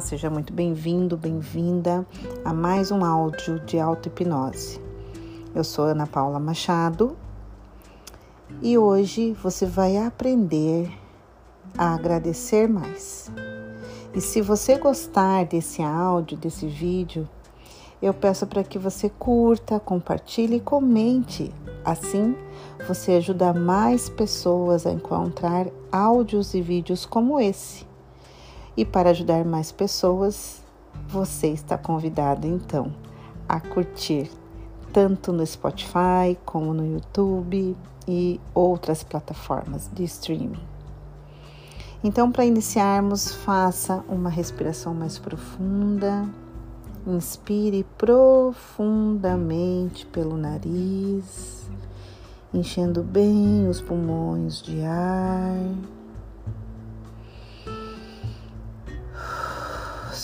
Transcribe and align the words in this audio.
Olá, 0.00 0.06
seja 0.06 0.30
muito 0.30 0.50
bem-vindo, 0.50 1.14
bem-vinda 1.14 2.06
a 2.42 2.54
mais 2.54 2.90
um 2.90 3.04
áudio 3.04 3.60
de 3.66 3.78
auto-hipnose. 3.78 4.80
Eu 5.54 5.62
sou 5.62 5.84
Ana 5.84 6.06
Paula 6.06 6.40
Machado 6.40 7.18
e 8.62 8.78
hoje 8.78 9.34
você 9.34 9.66
vai 9.66 9.98
aprender 9.98 10.90
a 11.76 11.94
agradecer 11.94 12.66
mais. 12.66 13.30
E 14.14 14.22
se 14.22 14.40
você 14.40 14.78
gostar 14.78 15.44
desse 15.44 15.82
áudio, 15.82 16.38
desse 16.38 16.66
vídeo, 16.66 17.28
eu 18.00 18.14
peço 18.14 18.46
para 18.46 18.64
que 18.64 18.78
você 18.78 19.10
curta, 19.10 19.78
compartilhe 19.78 20.56
e 20.56 20.60
comente. 20.60 21.54
Assim, 21.84 22.34
você 22.88 23.12
ajuda 23.12 23.52
mais 23.52 24.08
pessoas 24.08 24.86
a 24.86 24.92
encontrar 24.92 25.66
áudios 25.92 26.54
e 26.54 26.62
vídeos 26.62 27.04
como 27.04 27.38
esse 27.38 27.89
e 28.80 28.84
para 28.86 29.10
ajudar 29.10 29.44
mais 29.44 29.70
pessoas, 29.70 30.64
você 31.06 31.48
está 31.48 31.76
convidado 31.76 32.46
então 32.46 32.90
a 33.46 33.60
curtir 33.60 34.30
tanto 34.90 35.34
no 35.34 35.44
Spotify 35.44 36.38
como 36.46 36.72
no 36.72 36.94
YouTube 36.94 37.76
e 38.08 38.40
outras 38.54 39.04
plataformas 39.04 39.90
de 39.92 40.04
streaming. 40.04 40.62
Então, 42.02 42.32
para 42.32 42.46
iniciarmos, 42.46 43.30
faça 43.30 44.02
uma 44.08 44.30
respiração 44.30 44.94
mais 44.94 45.18
profunda. 45.18 46.26
Inspire 47.06 47.84
profundamente 47.98 50.06
pelo 50.06 50.38
nariz, 50.38 51.70
enchendo 52.54 53.02
bem 53.02 53.68
os 53.68 53.82
pulmões 53.82 54.62
de 54.62 54.80
ar. 54.80 55.99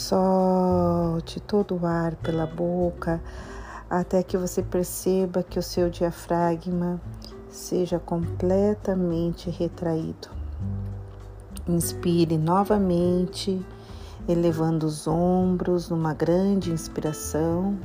Solte 0.07 1.41
todo 1.41 1.77
o 1.77 1.85
ar 1.85 2.15
pela 2.15 2.47
boca 2.47 3.21
até 3.91 4.23
que 4.23 4.37
você 4.37 4.63
perceba 4.63 5.43
que 5.43 5.59
o 5.59 5.63
seu 5.63 5.91
diafragma 5.91 7.01
seja 7.51 7.99
completamente 7.99 9.51
retraído. 9.51 10.29
Inspire 11.67 12.39
novamente, 12.39 13.61
elevando 14.29 14.87
os 14.87 15.09
ombros 15.09 15.91
numa 15.91 16.15
grande 16.15 16.71
inspiração. 16.71 17.77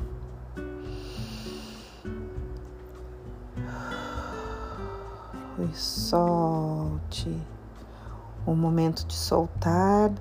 E 5.58 5.75
solte. 5.75 7.35
O 8.45 8.53
momento 8.53 9.08
de 9.08 9.16
soltar 9.16 10.11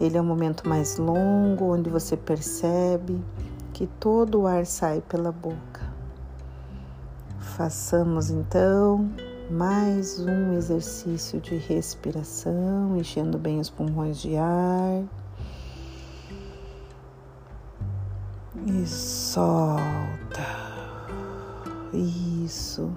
ele 0.00 0.16
é 0.16 0.20
um 0.20 0.24
momento 0.24 0.68
mais 0.68 0.98
longo, 0.98 1.72
onde 1.72 1.88
você 1.88 2.16
percebe 2.16 3.22
que 3.72 3.86
todo 3.86 4.42
o 4.42 4.46
ar 4.46 4.66
sai 4.66 5.00
pela 5.00 5.30
boca. 5.30 5.82
Façamos 7.38 8.30
então 8.30 9.08
mais 9.50 10.18
um 10.18 10.52
exercício 10.54 11.40
de 11.40 11.56
respiração, 11.56 12.96
enchendo 12.96 13.38
bem 13.38 13.60
os 13.60 13.70
pulmões 13.70 14.18
de 14.18 14.36
ar. 14.36 15.04
E 18.66 18.86
solta. 18.86 19.44
Isso. 21.92 22.90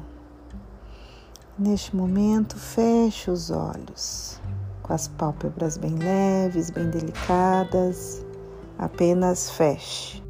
Neste 1.59 1.95
momento, 1.95 2.55
feche 2.55 3.29
os 3.29 3.51
olhos 3.51 4.39
com 4.87 4.93
as 4.93 5.07
pálpebras 5.09 5.77
bem 5.77 5.95
leves, 5.95 6.69
bem 6.69 6.89
delicadas. 6.89 8.25
Apenas 8.79 9.49
feche. 9.49 10.23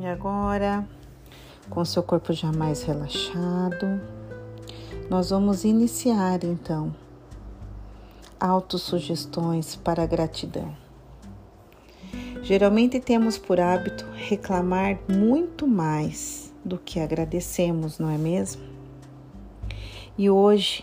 E 0.00 0.06
agora, 0.06 0.88
com 1.68 1.84
seu 1.84 2.02
corpo 2.02 2.32
já 2.32 2.50
mais 2.50 2.82
relaxado, 2.82 4.00
nós 5.10 5.30
vamos 5.30 5.64
iniciar 5.64 6.44
então 6.44 6.94
autossugestões 8.40 9.74
para 9.74 10.06
gratidão. 10.06 10.87
Geralmente 12.48 12.98
temos 12.98 13.36
por 13.36 13.60
hábito 13.60 14.06
reclamar 14.14 14.98
muito 15.06 15.66
mais 15.66 16.50
do 16.64 16.78
que 16.78 16.98
agradecemos, 16.98 17.98
não 17.98 18.08
é 18.08 18.16
mesmo? 18.16 18.62
E 20.16 20.30
hoje 20.30 20.82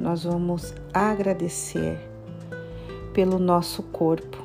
nós 0.00 0.24
vamos 0.24 0.74
agradecer 0.92 1.96
pelo 3.14 3.38
nosso 3.38 3.84
corpo, 3.84 4.36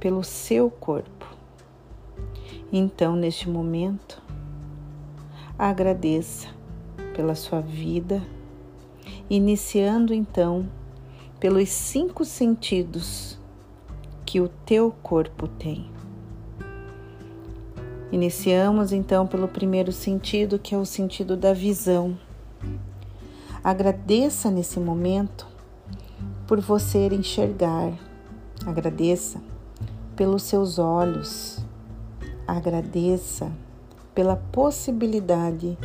pelo 0.00 0.24
seu 0.24 0.70
corpo. 0.70 1.36
Então, 2.72 3.14
neste 3.14 3.46
momento, 3.46 4.22
agradeça 5.58 6.48
pela 7.14 7.34
sua 7.34 7.60
vida, 7.60 8.22
iniciando 9.28 10.14
então 10.14 10.66
pelos 11.38 11.68
cinco 11.68 12.24
sentidos 12.24 13.43
que 14.34 14.40
o 14.40 14.48
teu 14.48 14.92
corpo 15.00 15.46
tem. 15.46 15.88
Iniciamos 18.10 18.92
então 18.92 19.28
pelo 19.28 19.46
primeiro 19.46 19.92
sentido, 19.92 20.58
que 20.58 20.74
é 20.74 20.76
o 20.76 20.84
sentido 20.84 21.36
da 21.36 21.52
visão. 21.52 22.18
Agradeça 23.62 24.50
nesse 24.50 24.80
momento 24.80 25.46
por 26.48 26.60
você 26.60 27.06
enxergar. 27.14 27.92
Agradeça 28.66 29.40
pelos 30.16 30.42
seus 30.42 30.80
olhos. 30.80 31.64
Agradeça 32.44 33.52
pela 34.16 34.34
possibilidade 34.34 35.78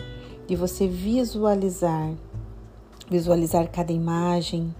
de 0.47 0.55
você 0.55 0.87
visualizar, 0.87 2.15
visualizar 3.07 3.69
cada 3.69 3.93
imagem, 3.93 4.73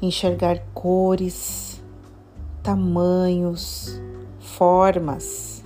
enxergar 0.00 0.62
cores, 0.72 1.69
tamanhos, 2.62 4.00
formas, 4.38 5.64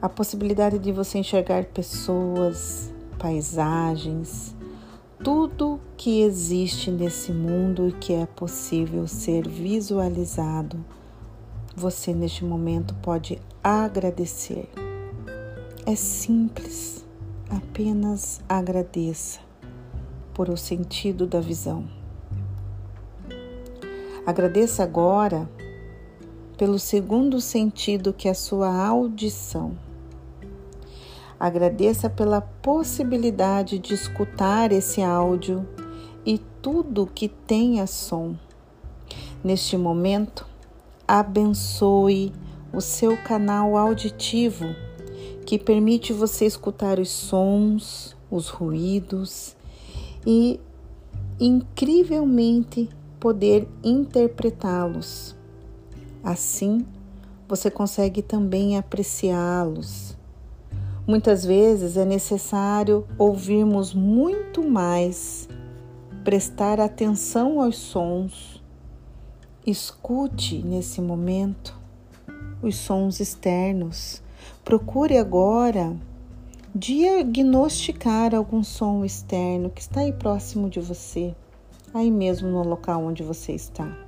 a 0.00 0.08
possibilidade 0.08 0.78
de 0.78 0.92
você 0.92 1.18
enxergar 1.18 1.64
pessoas, 1.66 2.92
paisagens, 3.18 4.54
tudo 5.22 5.80
que 5.96 6.20
existe 6.22 6.90
nesse 6.90 7.32
mundo 7.32 7.88
e 7.88 7.92
que 7.92 8.12
é 8.12 8.26
possível 8.26 9.06
ser 9.06 9.48
visualizado, 9.48 10.84
você 11.74 12.12
neste 12.12 12.44
momento 12.44 12.94
pode 12.96 13.40
agradecer. 13.62 14.68
É 15.84 15.94
simples, 15.94 17.04
apenas 17.48 18.40
agradeça 18.48 19.40
por 20.34 20.48
o 20.50 20.56
sentido 20.56 21.26
da 21.26 21.40
visão. 21.40 21.88
Agradeça 24.26 24.82
agora 24.82 25.48
pelo 26.56 26.78
segundo 26.78 27.40
sentido 27.40 28.12
que 28.12 28.28
é 28.28 28.30
a 28.30 28.34
sua 28.34 28.74
audição. 28.86 29.76
Agradeça 31.38 32.08
pela 32.08 32.40
possibilidade 32.40 33.78
de 33.78 33.92
escutar 33.92 34.72
esse 34.72 35.02
áudio 35.02 35.68
e 36.24 36.38
tudo 36.62 37.06
que 37.06 37.28
tenha 37.28 37.86
som. 37.86 38.34
Neste 39.44 39.76
momento, 39.76 40.46
abençoe 41.06 42.32
o 42.72 42.80
seu 42.80 43.16
canal 43.22 43.76
auditivo, 43.76 44.74
que 45.44 45.58
permite 45.58 46.12
você 46.12 46.46
escutar 46.46 46.98
os 46.98 47.10
sons, 47.10 48.16
os 48.30 48.48
ruídos 48.48 49.54
e 50.26 50.58
incrivelmente 51.38 52.88
poder 53.20 53.68
interpretá-los. 53.84 55.35
Assim, 56.26 56.84
você 57.46 57.70
consegue 57.70 58.20
também 58.20 58.76
apreciá-los. 58.76 60.18
Muitas 61.06 61.44
vezes 61.44 61.96
é 61.96 62.04
necessário 62.04 63.06
ouvirmos 63.16 63.94
muito 63.94 64.68
mais, 64.68 65.48
prestar 66.24 66.80
atenção 66.80 67.62
aos 67.62 67.78
sons. 67.78 68.60
Escute 69.64 70.64
nesse 70.64 71.00
momento 71.00 71.78
os 72.60 72.74
sons 72.74 73.20
externos. 73.20 74.20
Procure 74.64 75.18
agora 75.18 75.96
diagnosticar 76.74 78.34
algum 78.34 78.64
som 78.64 79.04
externo 79.04 79.70
que 79.70 79.80
está 79.80 80.00
aí 80.00 80.12
próximo 80.12 80.68
de 80.68 80.80
você, 80.80 81.36
aí 81.94 82.10
mesmo 82.10 82.48
no 82.48 82.64
local 82.64 83.04
onde 83.04 83.22
você 83.22 83.52
está. 83.52 84.05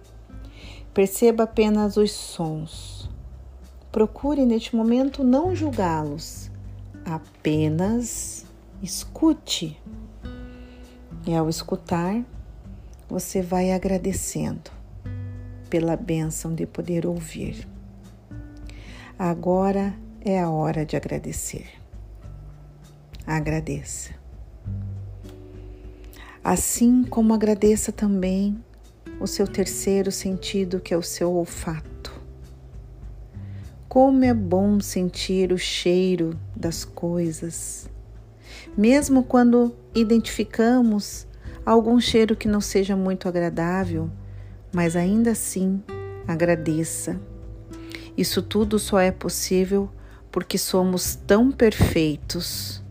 Perceba 0.99 1.45
apenas 1.45 1.97
os 1.97 2.11
sons. 2.11 3.09
Procure 3.93 4.45
neste 4.45 4.75
momento 4.75 5.23
não 5.23 5.55
julgá-los, 5.55 6.51
apenas 7.05 8.45
escute. 8.83 9.81
E 11.25 11.33
ao 11.37 11.49
escutar, 11.49 12.25
você 13.09 13.41
vai 13.41 13.71
agradecendo 13.71 14.73
pela 15.71 15.95
bênção 15.95 16.53
de 16.53 16.67
poder 16.67 17.07
ouvir. 17.07 17.69
Agora 19.17 19.95
é 20.21 20.41
a 20.41 20.51
hora 20.51 20.85
de 20.85 20.97
agradecer. 20.97 21.69
Agradeça. 23.25 24.17
Assim 26.43 27.05
como 27.05 27.33
agradeça 27.33 27.93
também 27.93 28.59
o 29.21 29.27
seu 29.27 29.47
terceiro 29.47 30.11
sentido, 30.13 30.81
que 30.81 30.95
é 30.95 30.97
o 30.97 31.03
seu 31.03 31.33
olfato. 31.33 32.13
Como 33.89 34.25
é 34.25 34.35
bom 34.35 34.81
sentir 34.81 35.53
o 35.53 35.59
cheiro 35.59 36.39
das 36.55 36.85
coisas, 36.85 37.89
mesmo 38.77 39.23
quando 39.23 39.75
identificamos 39.95 41.27
algum 41.65 42.01
cheiro 42.01 42.37
que 42.37 42.47
não 42.47 42.61
seja 42.61 42.95
muito 42.97 43.29
agradável, 43.29 44.11
mas 44.73 44.95
ainda 44.95 45.33
assim 45.33 45.83
agradeça. 46.27 47.19
Isso 48.17 48.43
tudo 48.43 48.79
só 48.79 48.99
é 48.99 49.11
possível 49.11 49.91
porque 50.31 50.59
somos 50.59 51.15
tão 51.15 51.51
perfeitos. 51.51 52.83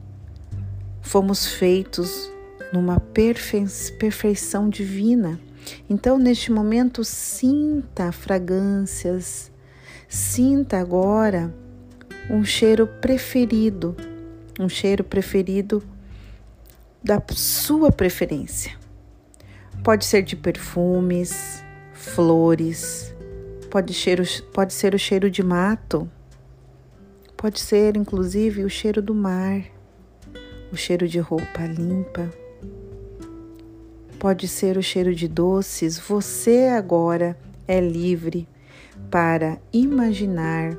Fomos 1.02 1.46
feitos 1.46 2.32
numa 2.74 3.00
perfe 3.00 3.66
perfeição 3.98 4.70
divina. 4.70 5.40
Então, 5.90 6.18
neste 6.18 6.52
momento, 6.52 7.04
sinta 7.04 8.12
fragrâncias, 8.12 9.52
sinta 10.08 10.78
agora 10.78 11.54
um 12.30 12.44
cheiro 12.44 12.88
preferido, 13.02 13.96
um 14.60 14.68
cheiro 14.68 15.04
preferido 15.04 15.84
da 17.04 17.22
sua 17.31 17.92
preferência. 17.92 18.75
Pode 19.84 20.06
ser 20.06 20.24
de 20.24 20.36
perfumes, 20.36 21.64
flores, 21.94 23.14
pode, 23.69 23.94
cheiro, 23.94 24.24
pode 24.54 24.74
ser 24.74 24.94
o 24.94 25.00
cheiro 25.00 25.30
de 25.30 25.42
mato, 25.42 26.10
pode 27.38 27.60
ser 27.60 27.96
inclusive 27.96 28.64
o 28.66 28.69
cheiro 28.69 29.02
do 29.02 29.16
mar, 29.16 29.64
o 30.72 30.75
cheiro 30.75 31.08
de 31.08 31.19
roupa 31.19 31.66
limpa, 31.66 32.30
pode 34.19 34.48
ser 34.48 34.78
o 34.78 34.84
cheiro 34.84 35.14
de 35.14 35.28
doces. 35.28 35.98
Você 35.98 36.69
agora 36.75 37.38
é 37.68 37.80
livre 37.80 38.48
para 39.10 39.58
imaginar 39.72 40.78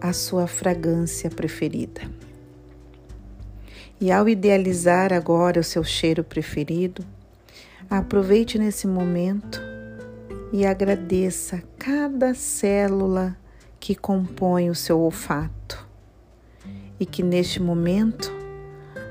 a 0.00 0.12
sua 0.12 0.46
fragrância 0.46 1.30
preferida. 1.30 2.02
E 4.00 4.12
ao 4.12 4.28
idealizar 4.28 5.12
agora 5.12 5.60
o 5.60 5.64
seu 5.64 5.82
cheiro 5.82 6.22
preferido, 6.22 7.04
aproveite 7.88 8.58
nesse 8.58 8.86
momento 8.86 9.60
e 10.52 10.66
agradeça 10.66 11.62
cada 11.78 12.34
célula 12.34 13.36
que 13.80 13.94
compõe 13.94 14.68
o 14.68 14.74
seu 14.74 15.00
olfato 15.00 15.86
e 16.98 17.06
que 17.06 17.22
neste 17.22 17.60
momento, 17.60 18.32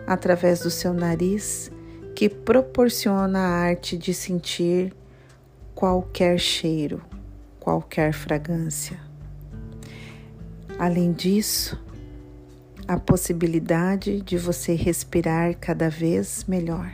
através 0.05 0.59
do 0.59 0.69
seu 0.69 0.93
nariz, 0.93 1.71
que 2.15 2.29
proporciona 2.29 3.39
a 3.39 3.49
arte 3.67 3.97
de 3.97 4.13
sentir 4.13 4.95
qualquer 5.75 6.39
cheiro, 6.39 7.03
qualquer 7.59 8.13
fragrância. 8.13 8.97
Além 10.79 11.11
disso, 11.11 11.77
a 12.87 12.97
possibilidade 12.97 14.21
de 14.21 14.37
você 14.37 14.75
respirar 14.75 15.57
cada 15.57 15.89
vez 15.89 16.45
melhor. 16.47 16.89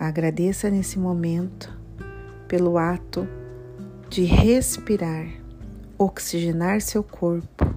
Agradeça 0.00 0.70
nesse 0.70 0.98
momento 0.98 1.70
pelo 2.48 2.78
ato 2.78 3.28
de 4.08 4.24
respirar, 4.24 5.26
oxigenar 5.98 6.80
seu 6.80 7.02
corpo, 7.02 7.74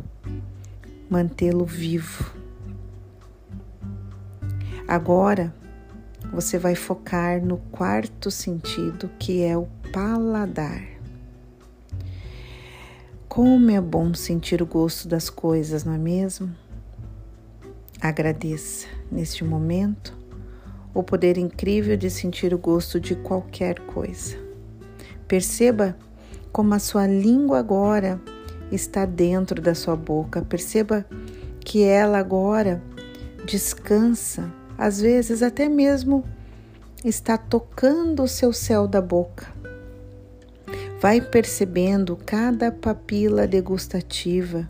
mantê-lo 1.09 1.65
vivo. 1.65 2.31
Agora 4.88 5.54
você 6.31 6.57
vai 6.57 6.75
focar 6.75 7.44
no 7.44 7.57
quarto 7.71 8.29
sentido, 8.29 9.09
que 9.18 9.44
é 9.44 9.57
o 9.57 9.68
paladar. 9.91 10.83
Como 13.27 13.69
é 13.69 13.79
bom 13.79 14.13
sentir 14.13 14.62
o 14.62 14.65
gosto 14.65 15.07
das 15.07 15.29
coisas, 15.29 15.83
não 15.83 15.94
é 15.94 15.97
mesmo? 15.97 16.50
Agradeça 18.01 18.88
neste 19.12 19.44
momento 19.44 20.18
o 20.94 21.03
poder 21.03 21.38
incrível 21.38 21.95
de 21.95 22.09
sentir 22.09 22.53
o 22.53 22.57
gosto 22.57 23.00
de 23.00 23.15
qualquer 23.15 23.80
coisa. 23.81 24.38
Perceba 25.27 25.95
como 26.51 26.73
a 26.73 26.80
sua 26.80 27.06
língua 27.06 27.59
agora 27.59 28.19
está 28.71 29.06
dentro 29.06 29.62
da 29.62 29.75
sua 29.75 29.95
boca. 29.95 30.41
Perceba 30.41 31.06
que 31.59 31.83
ela 31.83 32.18
agora 32.18 32.81
descansa, 33.45 34.51
às 34.77 35.01
vezes 35.01 35.41
até 35.41 35.68
mesmo 35.68 36.24
está 37.03 37.38
tocando 37.38 38.24
o 38.24 38.27
seu 38.27 38.53
céu 38.53 38.88
da 38.88 39.01
boca. 39.01 39.47
Vai 41.00 41.21
percebendo 41.21 42.15
cada 42.15 42.71
papila 42.71 43.47
degustativa 43.47 44.69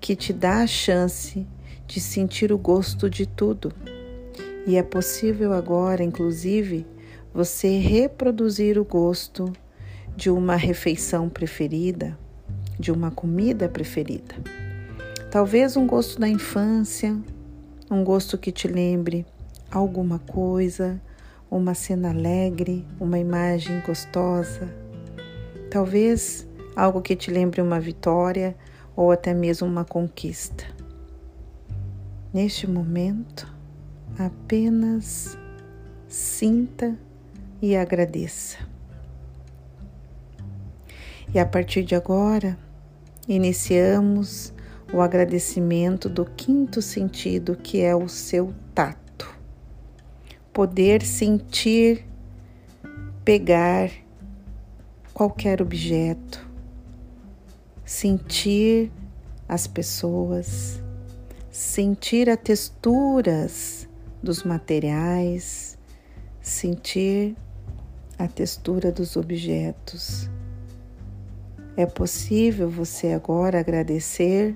que 0.00 0.16
te 0.16 0.32
dá 0.32 0.62
a 0.62 0.66
chance 0.66 1.46
de 1.86 2.00
sentir 2.00 2.52
o 2.52 2.58
gosto 2.58 3.08
de 3.08 3.26
tudo. 3.26 3.72
E 4.66 4.76
é 4.76 4.82
possível 4.82 5.52
agora, 5.52 6.02
inclusive, 6.02 6.86
você 7.32 7.78
reproduzir 7.78 8.78
o 8.78 8.84
gosto 8.84 9.52
de 10.16 10.30
uma 10.30 10.56
refeição 10.56 11.28
preferida, 11.28 12.18
de 12.78 12.90
uma 12.92 13.10
comida 13.10 13.68
preferida. 13.68 14.34
Talvez 15.30 15.76
um 15.76 15.86
gosto 15.86 16.20
da 16.20 16.28
infância, 16.28 17.16
um 17.92 18.02
gosto 18.02 18.38
que 18.38 18.50
te 18.50 18.66
lembre 18.66 19.26
alguma 19.70 20.18
coisa, 20.18 20.98
uma 21.50 21.74
cena 21.74 22.08
alegre, 22.08 22.86
uma 22.98 23.18
imagem 23.18 23.82
gostosa. 23.86 24.66
Talvez 25.70 26.48
algo 26.74 27.02
que 27.02 27.14
te 27.14 27.30
lembre 27.30 27.60
uma 27.60 27.78
vitória 27.78 28.56
ou 28.96 29.12
até 29.12 29.34
mesmo 29.34 29.68
uma 29.68 29.84
conquista. 29.84 30.64
Neste 32.32 32.66
momento, 32.66 33.46
apenas 34.18 35.36
sinta 36.08 36.96
e 37.60 37.76
agradeça. 37.76 38.56
E 41.34 41.38
a 41.38 41.44
partir 41.44 41.84
de 41.84 41.94
agora, 41.94 42.56
iniciamos 43.28 44.54
o 44.92 45.00
agradecimento 45.00 46.08
do 46.08 46.24
quinto 46.24 46.82
sentido, 46.82 47.56
que 47.56 47.80
é 47.80 47.96
o 47.96 48.08
seu 48.08 48.52
tato. 48.74 49.34
Poder 50.52 51.02
sentir, 51.02 52.06
pegar 53.24 53.90
qualquer 55.14 55.62
objeto, 55.62 56.46
sentir 57.84 58.92
as 59.48 59.66
pessoas, 59.66 60.82
sentir 61.50 62.28
as 62.28 62.38
texturas 62.38 63.88
dos 64.22 64.42
materiais, 64.42 65.78
sentir 66.40 67.34
a 68.18 68.28
textura 68.28 68.92
dos 68.92 69.16
objetos. 69.16 70.28
É 71.76 71.86
possível 71.86 72.68
você 72.68 73.12
agora 73.12 73.58
agradecer 73.58 74.54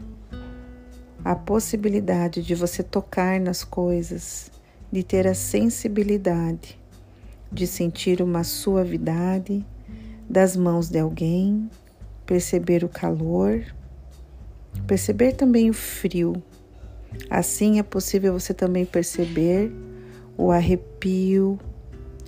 a 1.27 1.35
possibilidade 1.35 2.41
de 2.41 2.55
você 2.55 2.85
tocar 2.85 3.41
nas 3.41 3.65
coisas, 3.65 4.49
de 4.93 5.03
ter 5.03 5.27
a 5.27 5.35
sensibilidade, 5.35 6.79
de 7.51 7.67
sentir 7.67 8.23
uma 8.23 8.45
suavidade 8.45 9.67
das 10.31 10.57
mãos 10.57 10.89
de 10.89 11.01
alguém, 11.01 11.69
perceber 12.25 12.85
o 12.85 12.89
calor, 12.89 13.65
perceber 14.87 15.33
também 15.33 15.69
o 15.69 15.75
frio 15.75 16.41
Assim 17.31 17.79
é 17.79 17.83
possível 17.83 18.33
você 18.33 18.55
também 18.55 18.85
perceber 18.85 19.73
o 20.37 20.51
arrepio, 20.51 21.59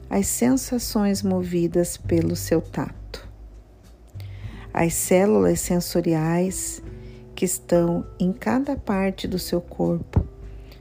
as 0.09 0.27
sensações 0.27 1.23
movidas 1.23 1.97
pelo 1.97 2.35
seu 2.35 2.61
tato. 2.61 3.29
As 4.73 4.95
células 4.95 5.61
sensoriais 5.61 6.83
que 7.39 7.45
estão 7.45 8.05
em 8.19 8.33
cada 8.33 8.77
parte 8.77 9.29
do 9.29 9.39
seu 9.39 9.61
corpo 9.61 10.27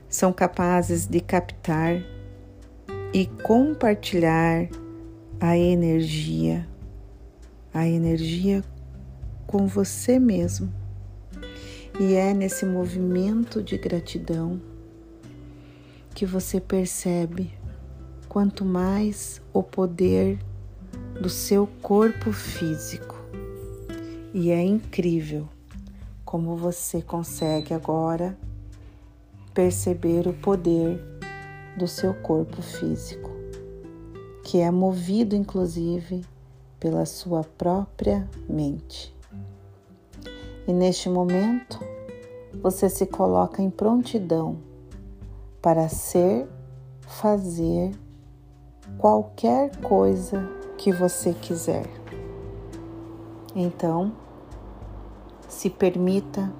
são 0.08 0.32
capazes 0.32 1.06
de 1.06 1.20
captar 1.20 2.02
e 3.14 3.26
compartilhar 3.44 4.68
a 5.38 5.56
energia, 5.56 6.68
a 7.72 7.86
energia 7.86 8.64
com 9.46 9.68
você 9.68 10.18
mesmo. 10.18 10.74
E 12.00 12.14
é 12.14 12.34
nesse 12.34 12.66
movimento 12.66 13.62
de 13.62 13.78
gratidão 13.78 14.60
que 16.12 16.26
você 16.26 16.60
percebe 16.60 17.52
quanto 18.28 18.64
mais 18.64 19.40
o 19.52 19.62
poder 19.62 20.40
do 21.22 21.28
seu 21.28 21.68
corpo 21.80 22.32
físico. 22.32 23.14
E 24.34 24.50
é 24.50 24.60
incrível 24.60 25.48
como 26.28 26.56
você 26.56 27.00
consegue 27.00 27.72
agora 27.72 28.36
perceber 29.54 30.28
o 30.28 30.34
poder 30.34 31.02
do 31.74 31.88
seu 31.88 32.12
corpo 32.12 32.60
físico, 32.60 33.30
que 34.44 34.60
é 34.60 34.70
movido 34.70 35.34
inclusive 35.34 36.22
pela 36.78 37.06
sua 37.06 37.44
própria 37.56 38.28
mente. 38.46 39.16
E 40.66 40.72
neste 40.74 41.08
momento, 41.08 41.80
você 42.60 42.90
se 42.90 43.06
coloca 43.06 43.62
em 43.62 43.70
prontidão 43.70 44.58
para 45.62 45.88
ser, 45.88 46.46
fazer 47.06 47.92
qualquer 48.98 49.74
coisa 49.78 50.46
que 50.76 50.92
você 50.92 51.32
quiser. 51.32 51.86
Então, 53.56 54.27
se 55.48 55.70
permita 55.70 56.52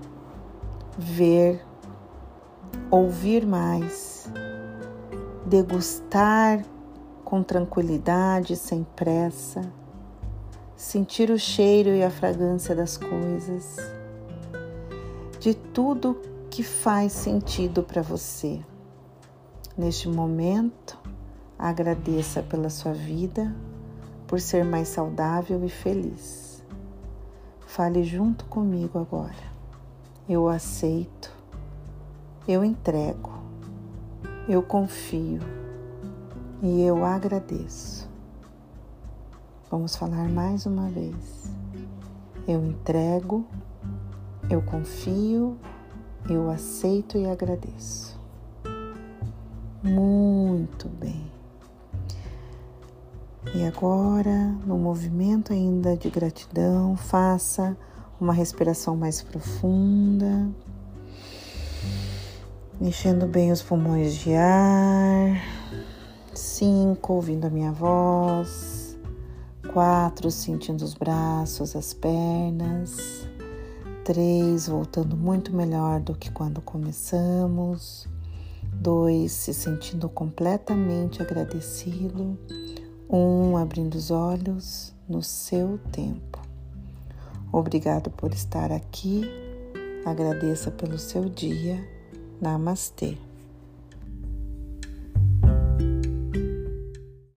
ver, 0.98 1.64
ouvir 2.90 3.46
mais, 3.46 4.28
degustar 5.44 6.64
com 7.24 7.42
tranquilidade, 7.42 8.56
sem 8.56 8.84
pressa, 8.96 9.60
sentir 10.74 11.30
o 11.30 11.38
cheiro 11.38 11.90
e 11.90 12.02
a 12.02 12.10
fragrância 12.10 12.74
das 12.74 12.96
coisas, 12.96 13.76
de 15.38 15.54
tudo 15.54 16.20
que 16.50 16.62
faz 16.62 17.12
sentido 17.12 17.82
para 17.82 18.00
você. 18.00 18.60
Neste 19.76 20.08
momento, 20.08 20.98
agradeça 21.58 22.42
pela 22.42 22.70
sua 22.70 22.92
vida, 22.92 23.54
por 24.26 24.40
ser 24.40 24.64
mais 24.64 24.88
saudável 24.88 25.64
e 25.64 25.68
feliz. 25.68 26.47
Fale 27.68 28.02
junto 28.02 28.46
comigo 28.46 28.98
agora. 28.98 29.46
Eu 30.26 30.48
aceito, 30.48 31.30
eu 32.48 32.64
entrego, 32.64 33.30
eu 34.48 34.62
confio 34.62 35.38
e 36.62 36.80
eu 36.80 37.04
agradeço. 37.04 38.08
Vamos 39.70 39.94
falar 39.94 40.30
mais 40.30 40.64
uma 40.64 40.88
vez. 40.88 41.52
Eu 42.48 42.64
entrego, 42.64 43.46
eu 44.48 44.62
confio, 44.62 45.58
eu 46.28 46.50
aceito 46.50 47.18
e 47.18 47.26
agradeço. 47.26 48.18
Muito 49.84 50.88
bem. 50.88 51.17
E 53.58 53.64
agora, 53.64 54.54
no 54.64 54.78
movimento 54.78 55.52
ainda 55.52 55.96
de 55.96 56.08
gratidão, 56.08 56.96
faça 56.96 57.76
uma 58.20 58.32
respiração 58.32 58.96
mais 58.96 59.20
profunda, 59.20 60.48
mexendo 62.80 63.26
bem 63.26 63.50
os 63.50 63.60
pulmões 63.60 64.14
de 64.14 64.32
ar. 64.32 65.42
Cinco, 66.32 67.14
ouvindo 67.14 67.48
a 67.48 67.50
minha 67.50 67.72
voz. 67.72 68.96
Quatro, 69.72 70.30
sentindo 70.30 70.84
os 70.84 70.94
braços, 70.94 71.74
as 71.74 71.92
pernas. 71.92 73.28
Três, 74.04 74.68
voltando 74.68 75.16
muito 75.16 75.52
melhor 75.52 75.98
do 75.98 76.14
que 76.14 76.30
quando 76.30 76.60
começamos. 76.60 78.06
Dois, 78.72 79.32
se 79.32 79.52
sentindo 79.52 80.08
completamente 80.08 81.20
agradecido 81.20 82.38
um 83.08 83.56
abrindo 83.56 83.94
os 83.94 84.10
olhos 84.10 84.92
no 85.08 85.22
seu 85.22 85.78
tempo. 85.90 86.40
Obrigado 87.50 88.10
por 88.10 88.32
estar 88.32 88.70
aqui. 88.70 89.22
Agradeça 90.04 90.70
pelo 90.70 90.98
seu 90.98 91.28
dia. 91.28 91.82
Namastê. 92.40 93.16